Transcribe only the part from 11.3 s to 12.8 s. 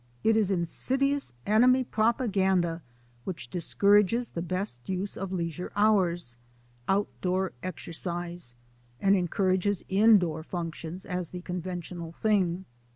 conventional thing.